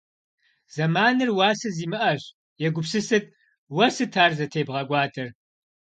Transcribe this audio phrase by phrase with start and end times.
[0.73, 2.23] Зэманыр уасэ зимыӏэщ.
[2.65, 3.25] Егупсысыт,
[3.75, 5.27] уэ сыт ар зытебгъэкӏуадэр?